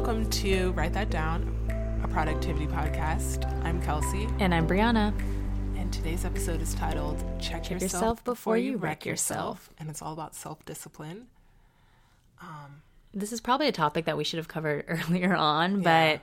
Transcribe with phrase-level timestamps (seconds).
[0.00, 3.44] welcome to Write That Down, a productivity podcast.
[3.66, 5.12] I'm Kelsea, And I'm Breana.
[5.76, 9.68] and today's episode is titled Check, Check yourself before you wreck yourself.
[9.78, 11.26] And it's all about self discipline.
[13.12, 16.14] This is probably a topic that we should have covered earlier on, Yeah.
[16.14, 16.22] but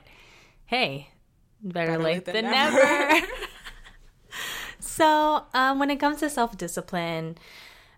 [0.66, 1.10] hey,
[1.62, 3.26] better, Better late, than, never.
[4.80, 7.38] so, um, when it comes to self discipline,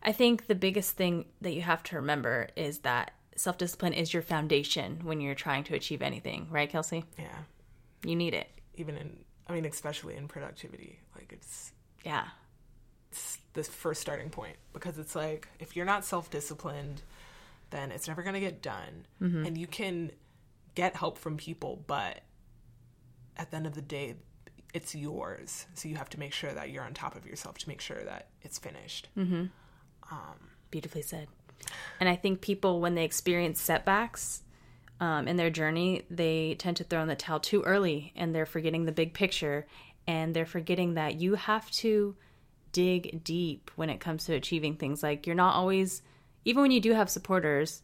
[0.03, 4.13] I think the biggest thing that you have to remember is that self discipline is
[4.13, 7.05] your foundation when you're trying to achieve anything, right, Kelsea?
[7.19, 7.39] Yeah.
[8.05, 8.49] You need it.
[8.75, 9.17] Even in,
[9.49, 11.01] I mean, especially in productivity.
[11.17, 11.73] Like, it's,
[12.05, 12.27] Yeah.
[13.11, 17.01] it's the first starting point because it's like, if you're not self disciplined,
[17.71, 19.07] then it's never going to get done.
[19.23, 19.47] Mm-hmm.
[19.47, 20.11] And you can
[20.75, 22.21] get help from people, but
[23.39, 24.17] at the end of the day,
[24.75, 25.67] it's yours.
[25.75, 28.05] So you have to make sure that you're on top of yourself to make sure
[28.05, 29.09] that it's finished.
[29.17, 29.47] Mm-hmm.
[30.13, 31.27] Um, Beautifully said.
[31.99, 34.43] And I think people, when they experience setbacks
[35.01, 38.47] um, in their journey, they tend to throw in the towel too early and they're
[38.47, 39.67] forgetting the big picture
[40.07, 42.17] and they're forgetting that you have to
[42.73, 45.03] dig deep when it comes to achieving things.
[45.03, 46.03] Like, you're not always,
[46.45, 47.83] even when you do have supporters,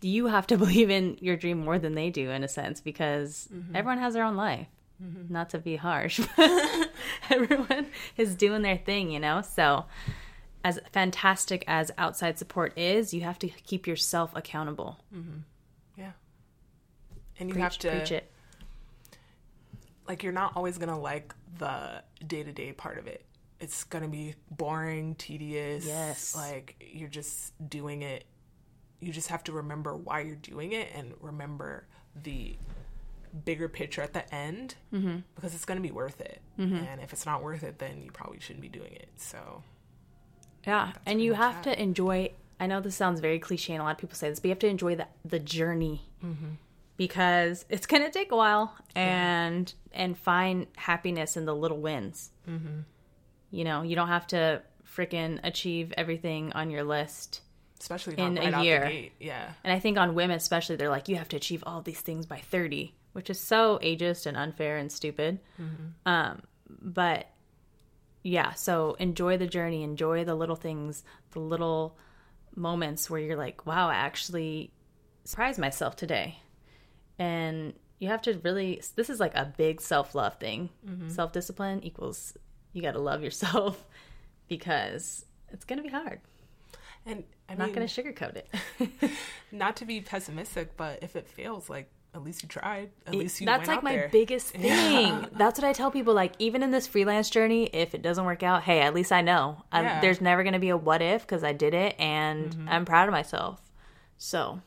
[0.00, 3.48] you have to believe in your dream more than they do, in a sense, because
[3.74, 4.68] everyone has their own life.
[5.28, 6.90] Not to be harsh, but
[7.30, 9.42] everyone is doing their thing, you know?
[9.42, 9.86] So,
[10.64, 15.00] as fantastic as outside support is, you have to keep yourself accountable.
[15.96, 16.12] Yeah.
[17.38, 18.30] And you Preach, have to, preach it.
[20.08, 23.24] like, you're not always going to like the day to day part of it.
[23.60, 25.86] It's going to be boring, tedious.
[25.86, 26.34] Yes.
[26.36, 28.24] Like, you're just doing it.
[29.00, 31.86] You just have to remember why you're doing it and remember
[32.20, 32.56] the
[33.44, 35.18] bigger picture at the end Mm-hmm.
[35.34, 36.40] because it's going to be worth it.
[36.58, 39.08] And if it's not worth it, then you probably shouldn't be doing it.
[39.16, 39.62] So,
[40.66, 42.32] Yeah, and you have to enjoy.
[42.60, 44.50] I know this sounds very cliche, and a lot of people say this, but you
[44.50, 46.02] have to enjoy the the journey
[46.96, 52.30] because it's gonna take a while, and and find happiness in the little wins.
[53.50, 54.62] You know, you don't have to
[54.96, 57.40] freaking achieve everything on your list.
[57.80, 59.08] especially In a right out year.
[59.18, 59.50] Yeah.
[59.64, 62.26] And I think on women, especially, they're like, you have to achieve all these things
[62.26, 65.40] by 30, which is so ageist and unfair and stupid.
[66.06, 67.26] Um, but
[68.22, 71.96] yeah, so enjoy the journey, enjoy the little things, the little
[72.54, 74.70] moments where you're like, wow, I actually
[75.24, 76.38] surprised myself today.
[77.18, 80.70] And you have to really, this is like a big self love thing.
[80.86, 81.08] Mm-hmm.
[81.08, 82.36] Self discipline equals
[82.72, 83.84] you got to love yourself
[84.48, 86.20] because it's going to be hard.
[87.04, 89.10] And I I'm mean, not going to sugarcoat it.
[89.52, 92.90] not to be pessimistic, but if it fails, like at least you tried.
[93.06, 94.08] At least you that's like my there.
[94.12, 95.26] biggest thing Yeah.
[95.32, 98.42] that's what i tell people like even in this freelance journey if it doesn't work
[98.42, 99.82] out hey at least i know Yeah.
[99.92, 100.00] Mm-hmm.
[100.02, 103.08] there's never going to be a what if because i did it and i'm proud
[103.08, 103.60] of myself
[104.18, 104.60] so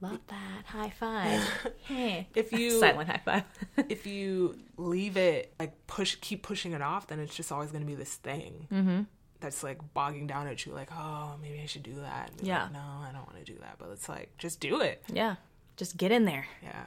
[0.00, 1.40] love that high five
[1.84, 3.44] hey If you silent high five
[3.88, 7.82] if you leave it like push keep pushing it off, then it's just always going
[7.82, 9.00] to be this thing Mm-hmm.
[9.40, 10.72] that's like bogging down at you.
[10.72, 12.30] Like, oh, maybe I should do that.
[12.42, 12.64] Yeah.
[12.64, 13.76] like, no, I don't want to do that.
[13.78, 15.02] But it's like just do it.
[15.12, 15.36] yeah
[15.76, 16.86] just get in there Yeah.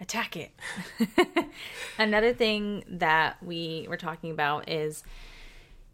[0.00, 0.52] attack it.
[1.98, 5.02] Another thing that we were talking about is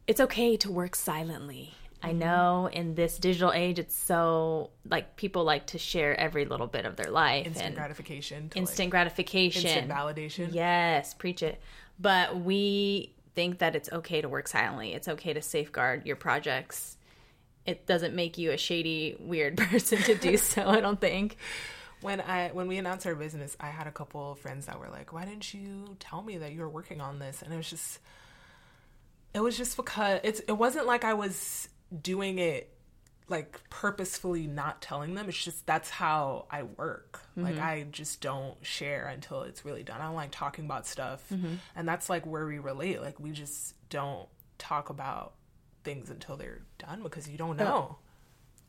[0.07, 1.75] it's okay to work silently.
[2.03, 2.19] I mm-hmm.
[2.19, 6.87] know in this digital age, it's so like people like to share every little bit
[6.87, 8.51] of their life Instant gratification.
[8.55, 9.67] Instant like, gratification.
[9.67, 10.49] instant validation.
[10.53, 11.61] Yes, preach it.
[11.99, 14.95] But we think that it's okay to work silently.
[14.95, 16.97] It's okay to safeguard your projects.
[17.67, 21.37] It doesn't make you a shady, weird person to do so, I don't think.
[22.01, 24.89] When I when we announced our business, I had a couple of friends that were
[24.89, 27.69] like, "Why didn't you tell me that you were working on this?" And it was
[27.69, 27.99] just,
[29.35, 31.69] it was just because it's it wasn't like I was
[32.03, 32.73] doing it
[33.31, 35.29] like purposefully not telling them.
[35.29, 37.21] It's just that's how I work.
[37.31, 37.45] Mm-hmm.
[37.45, 40.01] Like I just don't share until it's really done.
[40.01, 41.55] I don't like talking about stuff, mm-hmm.
[41.77, 43.01] and that's like where we relate.
[43.01, 45.35] Like we just don't talk about
[45.85, 47.99] things until they're done because you don't know.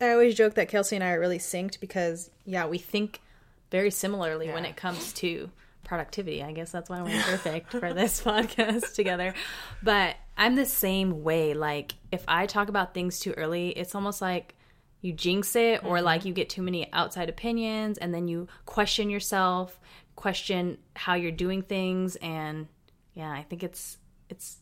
[0.02, 3.22] I always joke that Kelsea and I are really synced because, yeah, we think
[3.70, 5.50] very similarly when it comes to
[5.84, 6.42] productivity.
[6.44, 9.36] I guess that's why we're perfect for this podcast together.
[9.84, 11.54] But I'm the same way.
[11.54, 14.56] Like, if I talk about things too early, it's almost like
[15.02, 16.06] you jinx it or mm-hmm.
[16.06, 19.80] like you get too many outside opinions and then you question yourself,
[20.16, 22.16] question how you're doing things.
[22.18, 22.68] And
[23.14, 23.98] yeah, I think it's,
[24.30, 24.58] it's,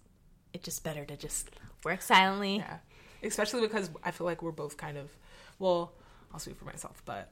[0.54, 1.50] it's just better to just
[1.86, 2.58] work silently.
[2.58, 2.78] Yeah.
[3.24, 5.10] Especially because I feel like we're both kind of,
[5.60, 5.94] well,
[6.34, 7.32] I'll speak for myself, but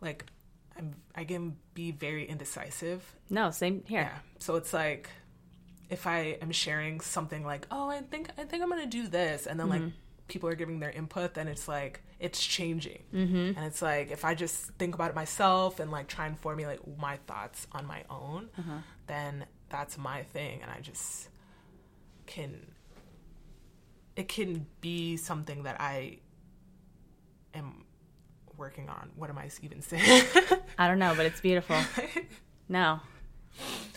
[0.00, 0.24] like
[0.78, 3.02] I'm, I can be very indecisive.
[3.30, 4.10] No, same here.
[4.12, 4.18] Yeah.
[4.38, 5.08] So it's like
[5.90, 9.46] if I am sharing something like, oh, I think I think I'm gonna do this,
[9.46, 9.82] and then like
[10.28, 13.02] people are giving their input, then it's like it's changing.
[13.12, 13.56] Mm-hmm.
[13.56, 16.80] And it's like if I just think about it myself and like try and formulate
[16.98, 18.78] my thoughts on my own, Uh-huh.
[19.06, 21.28] then that's my thing, and I just
[22.26, 22.72] can.
[24.16, 26.18] It can be something that I
[27.54, 27.84] am
[28.56, 29.10] working on.
[29.16, 30.24] What am I even saying?
[30.78, 31.76] I don't know, but it's beautiful.
[32.68, 33.00] No.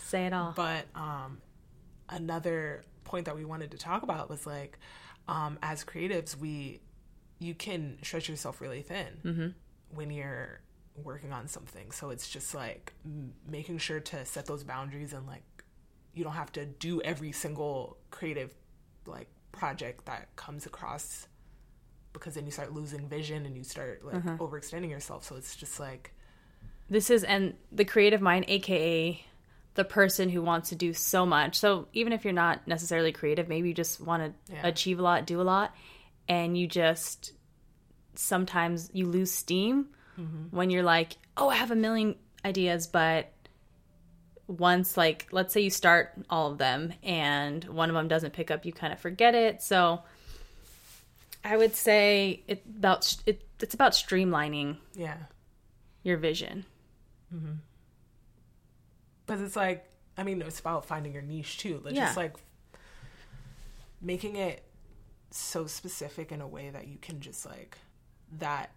[0.02, 0.52] Say it all.
[0.54, 1.38] But um,
[2.08, 4.78] another point that we wanted to talk about was like,
[5.26, 6.80] um, as creatives, we
[7.38, 9.54] you can stretch yourself really thin
[9.94, 10.60] when you're
[11.02, 11.90] working on something.
[11.92, 15.44] So it's just like m- making sure to set those boundaries and like
[16.14, 18.52] you don't have to do every single creative
[19.06, 21.26] like project that comes across
[22.12, 24.36] because then you start losing vision and you start like uh-huh.
[24.38, 25.24] overextending yourself.
[25.24, 26.12] So it's just like
[26.88, 29.24] This is and the creative mind, aka
[29.74, 31.56] the person who wants to do so much.
[31.56, 34.66] So even if you're not necessarily creative, maybe you just want to Yeah.
[34.66, 35.74] achieve a lot, do a lot,
[36.28, 37.32] and you just
[38.16, 39.86] sometimes you lose steam
[40.18, 40.56] mm-hmm.
[40.56, 43.32] when you're like, "Oh, I have a million ideas, but
[44.48, 48.50] once like let's say you start all of them and one of them doesn't pick
[48.50, 50.02] up, you kind of forget it." So
[51.44, 55.16] I would say it about it, it's about streamlining yeah.
[56.02, 56.64] your vision.
[59.26, 59.84] because it's like
[60.16, 62.06] i mean it's about finding your niche too like Yeah.
[62.06, 62.34] just like
[64.00, 64.62] making it
[65.30, 67.76] so specific in a way that you can just like
[68.38, 68.70] that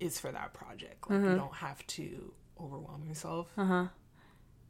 [0.00, 1.30] is for that project like Mm-hmm.
[1.30, 3.86] you don't have to overwhelm yourself Uh-huh.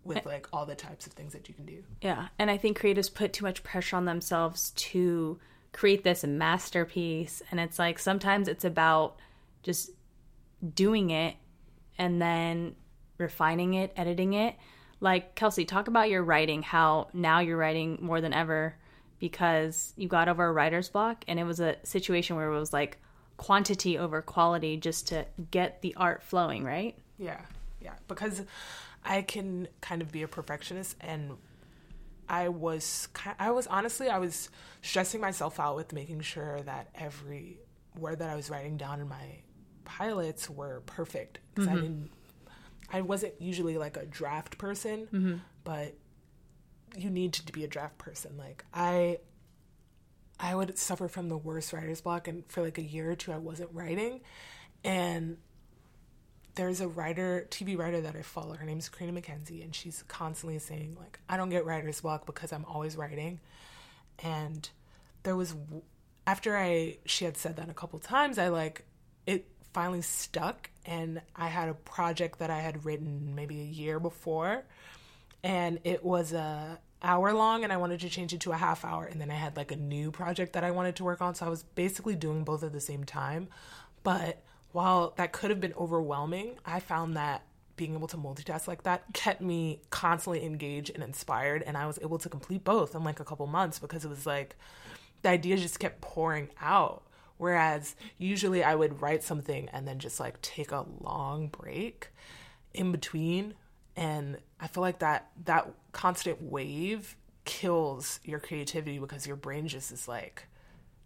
[0.05, 2.79] with like all the types of things that you can do Yeah, and I think
[2.79, 5.39] creatives put too much pressure on themselves to
[5.77, 9.19] create this masterpiece, and it's like sometimes it's about
[9.63, 9.91] just
[10.75, 11.37] doing it
[11.99, 12.75] and then
[13.19, 14.57] refining it, editing it.
[15.01, 18.75] Like Kelsea, talk about your writing, how now you're writing more than ever
[19.19, 22.73] because you got over a writer's block, and it was a situation where it was
[22.73, 22.97] like
[23.37, 26.97] quantity over quality just to get the art flowing, right?
[27.19, 27.43] Yeah,
[27.83, 27.93] yeah.
[28.09, 28.45] Because
[29.05, 31.33] I can kind of be a perfectionist, and
[32.29, 33.09] I was,
[33.39, 34.49] I was honestly, I was
[34.83, 37.59] stressing myself out with making sure that every
[37.99, 39.43] word that I was writing down in my
[39.85, 41.39] pilots were perfect.
[41.55, 41.81] Because I mm-hmm.
[41.81, 42.11] didn't,
[42.93, 45.35] I wasn't usually like a draft person, mm-hmm.
[45.65, 45.95] but
[46.97, 48.37] you need to be a draft person.
[48.37, 49.19] Like I,
[50.39, 53.33] I would suffer from the worst writer's block, and for like a year or two,
[53.33, 54.21] I wasn't writing,
[54.85, 55.39] and
[56.57, 58.55] there's a writer, TV writer that I follow.
[58.55, 62.53] Her name's Carina MacKenzie, and she's constantly saying like, "I don't get writer's block because
[62.53, 63.41] I'm always writing."
[64.19, 64.69] And
[65.23, 65.55] there was
[66.27, 68.85] after I she had said that a couple times, I like
[69.27, 74.01] it finally stuck, and I had a project that I had written maybe a year
[74.01, 74.65] before,
[75.45, 78.85] and it was a hour long and I wanted to change it to a half
[78.85, 81.35] hour and then I had like a new project that I wanted to work on
[81.35, 83.49] so I was basically doing both at the same time
[84.03, 84.43] but
[84.77, 87.41] while that could have been overwhelming I found that
[87.77, 91.99] being able to multitask like that kept me constantly engaged and inspired and I was
[92.03, 94.55] able to complete both in like a couple months because it was like
[95.23, 97.05] the ideas just kept pouring out.
[97.39, 102.09] Whereas usually I would write something and then just like take a long break
[102.75, 103.55] in between
[103.97, 109.91] and i feel like that that constant wave kills your creativity because your brain just
[109.91, 110.47] is like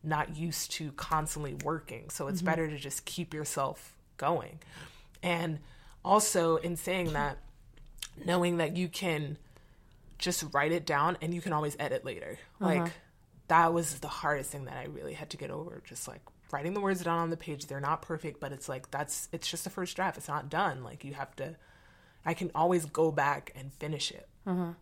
[0.03, 2.11] not used to constantly working.
[2.11, 2.47] So it's mm-hmm.
[2.47, 4.59] better to just keep yourself going.
[5.23, 5.59] And
[6.05, 7.39] also in saying that
[8.25, 9.37] knowing that you can
[10.19, 12.39] just write it down and you can always edit later.
[12.61, 12.75] Uh-huh.
[12.75, 12.93] Like
[13.49, 16.21] that was the hardest thing that i really had to get over just like
[16.53, 17.67] writing the words down on the page.
[17.67, 20.17] They're not perfect but it's like that's it's just the first draft.
[20.17, 20.83] It's not done.
[20.83, 21.57] Like you have to
[22.25, 24.29] I can always go back and finish it.
[24.47, 24.73] Uh-huh.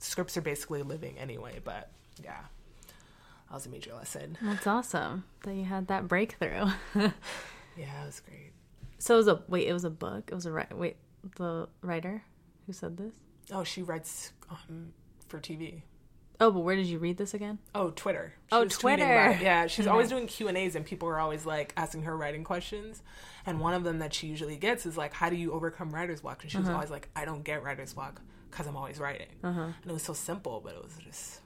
[0.00, 1.90] Scripts are basically living anyway, but
[2.22, 2.40] yeah,
[3.50, 4.38] that was a major lesson.
[4.40, 6.70] That's awesome that you had that breakthrough.
[7.76, 8.52] Yeah, it was great.
[8.98, 10.28] so it was a wait, it was a book.
[10.30, 10.96] It was a wait,
[11.36, 12.24] the writer
[12.66, 13.14] who said this.
[13.52, 14.92] Oh, she writes um,
[15.28, 15.82] for TV.
[16.40, 17.58] Oh, but where did you read this again?
[17.74, 18.34] Oh, Twitter.
[18.48, 19.38] She Oh, Twitter.
[19.40, 22.44] Yeah, she's always doing Q and A's, and people are always like asking her writing
[22.44, 23.02] questions.
[23.46, 26.20] And one of them that she usually gets is like, "How do you overcome writer's
[26.22, 26.76] block?" And she was Uh-huh.
[26.76, 29.60] always like, "I don't get writer's block because I'm always writing." Uh-huh.
[29.60, 31.40] And it was so simple, but it was just,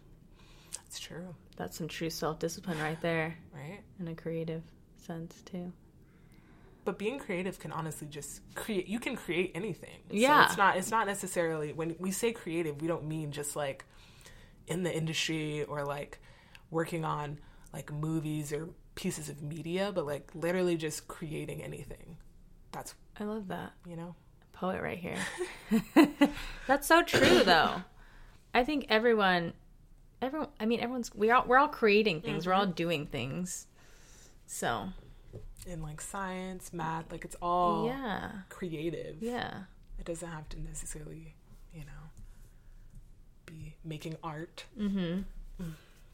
[0.94, 3.80] it's true, That's some true self discipline right there, right?
[3.98, 4.62] in a creative
[4.96, 5.72] sense too.
[6.84, 10.44] but being creative can honestly just create you can create anything So Yeah.
[10.46, 13.84] it's not it's not necessarily when we say creative we don't mean just like
[14.68, 16.20] in the industry or like
[16.70, 17.38] working on
[17.72, 22.16] like movies or pieces of media but like literally just creating anything
[22.72, 24.14] that's I love that you know
[24.52, 25.18] poet right here.
[26.68, 27.82] That's so true, though.
[28.54, 29.52] I think everyone,
[30.22, 30.48] everyone.
[30.60, 32.46] I mean, everyone's we're all we're all creating things.
[32.46, 33.66] We're all doing things.
[34.46, 34.88] So,
[35.66, 38.30] in like science, math, like it's all yeah.
[38.48, 39.16] creative.
[39.20, 39.62] Yeah.
[39.98, 41.34] It doesn't have to necessarily,
[41.72, 42.10] you know,
[43.46, 44.64] be making art.
[44.78, 44.90] Mm
[45.58, 45.70] hmm.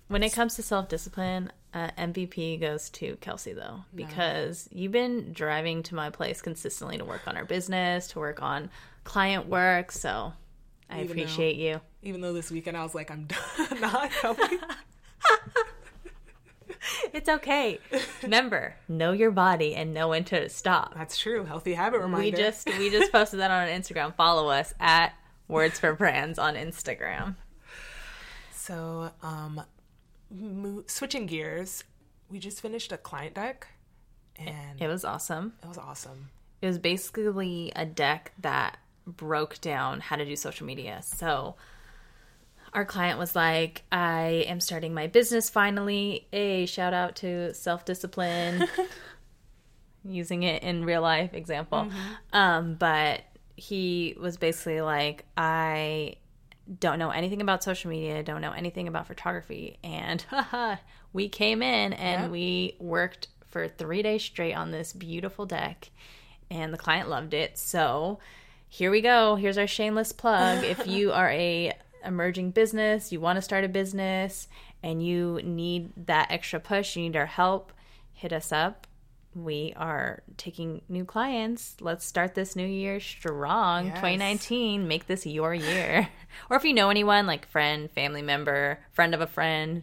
[0.08, 5.32] When it comes to self discipline, uh, MVP goes to Kelsea though, because you've been
[5.32, 8.70] driving to my place consistently to work on our business, to work on
[9.04, 9.92] client work.
[9.92, 10.32] So
[10.90, 11.80] I Even though- appreciate you.
[12.02, 14.58] Even though this weekend I was like, I'm done, not coming.
[17.12, 17.78] It's okay.
[18.22, 20.94] Remember, know your body and know when to stop.
[20.94, 21.44] That's true.
[21.44, 22.24] Healthy habit reminder.
[22.24, 24.14] We just we just posted that on Instagram.
[24.14, 25.12] Follow us at
[25.48, 27.36] Words for Brands on Instagram.
[28.52, 29.60] So, um,
[30.30, 31.84] mo- switching gears,
[32.30, 33.66] we just finished a client deck,
[34.38, 35.54] and It was awesome.
[35.62, 36.30] it was awesome.
[36.62, 38.78] It was basically a deck that
[39.16, 41.00] broke down how to do social media.
[41.02, 41.56] So
[42.72, 46.28] our client was like, I am starting my business finally.
[46.32, 48.68] A shout out to self discipline,
[50.04, 51.88] using it in real life example.
[52.32, 53.22] Um, but
[53.56, 56.14] he was basically like, I
[56.78, 59.78] don't know anything about social media, don't know anything about photography.
[59.82, 60.76] And haha,
[61.12, 65.90] we came in and we worked for three days straight on this beautiful deck,
[66.50, 67.58] and the client loved it.
[67.58, 68.20] So
[68.72, 69.34] here we go.
[69.34, 70.62] Here's our shameless plug.
[70.64, 71.72] if you are a
[72.04, 74.46] emerging business, you want to start a business,
[74.80, 77.72] and you need that extra push, you need our help,
[78.12, 78.86] hit us up.
[79.34, 81.76] We are taking new clients.
[81.80, 83.86] Let's start this new year strong.
[83.86, 83.96] Yes.
[83.96, 86.08] 2019, make this your year.
[86.48, 89.82] or if you know anyone, like friend, family member, friend of a friend,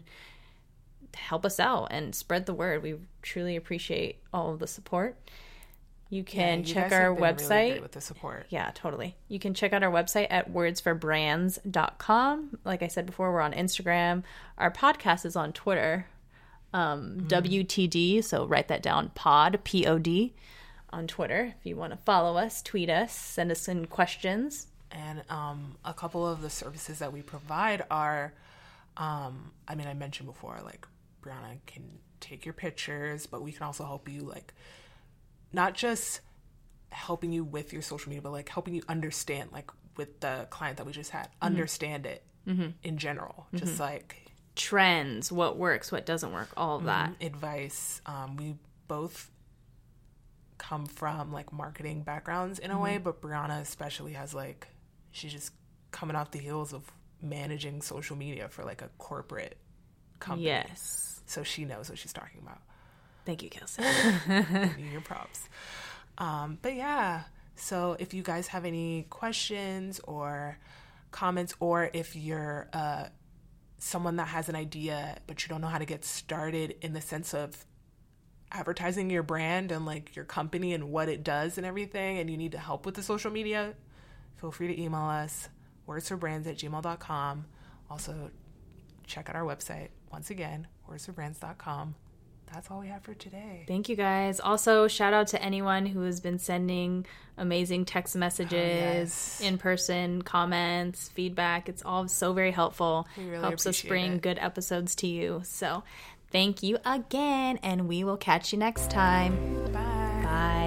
[1.13, 2.83] help us out and spread the word.
[2.83, 5.17] We truly appreciate all of the support.
[6.09, 7.69] You can Yeah, you check our really website.
[7.71, 8.45] great with the support.
[8.49, 9.17] Yeah, totally.
[9.27, 12.59] You can check out our website at wordsforbrands.com.
[12.63, 14.23] Like I said before, we're on Instagram.
[14.57, 16.07] Our podcast is on Twitter,
[16.73, 18.23] um, WTD.
[18.23, 20.33] So write that down pod, P O D,
[20.91, 21.55] on Twitter.
[21.59, 24.67] If you want to follow us, tweet us, send us in questions.
[24.91, 28.33] And um, a couple of the services that we provide are,
[28.95, 30.87] um, I mean, I mentioned before, like
[31.21, 31.83] Breana can
[32.21, 34.53] take your pictures, but we can also help you, like,
[35.53, 36.21] not just
[36.89, 40.77] helping you with your social media, but like helping you understand, like with the client
[40.77, 41.45] that we just had, mm-hmm.
[41.45, 42.69] understand it mm-hmm.
[42.83, 43.57] in general, mm-hmm.
[43.57, 47.13] just like Trends, what works, what doesn't work, all of that.
[47.21, 48.01] advice.
[48.05, 48.55] Um, we
[48.87, 49.29] both
[50.57, 54.67] come from like marketing backgrounds in a way, but Breana especially has like
[55.11, 55.51] she's just
[55.91, 59.57] coming off the heels of managing social media for like a corporate
[60.19, 60.47] company.
[60.47, 61.21] Yes.
[61.25, 62.61] So she knows what she's talking about.
[63.27, 63.81] Thank you, Kelsea.
[64.29, 65.49] Give you your props.
[66.17, 67.23] Um, but yeah,
[67.57, 70.57] so if you guys have any questions or
[71.11, 73.07] comments, or if you're uh,
[73.79, 77.01] someone that has an idea but you don't know how to get started in the
[77.01, 77.65] sense of
[78.53, 82.37] advertising your brand and like your company and what it does and everything, and you
[82.37, 83.73] need to help with the social media,
[84.37, 85.49] feel free to email us
[85.85, 87.45] wordsforbrands at gmail.com.
[87.91, 88.31] Also,
[89.05, 91.95] check out our website once again, wordsforbrands.com.
[92.53, 93.65] That's all we have for today.
[93.67, 94.39] Thank you guys.
[94.39, 97.05] Also, shout out to anyone who has been sending
[97.37, 99.41] amazing text messages, yes.
[99.41, 101.69] in person comments, feedback.
[101.69, 103.07] It's all so very helpful.
[103.17, 104.21] Really Helps us bring it.
[104.21, 105.41] good episodes to you.
[105.43, 105.83] So,
[106.31, 109.35] thank you again, and we will catch you next time.
[109.71, 110.66] Bye.